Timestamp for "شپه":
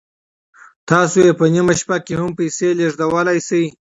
1.79-1.97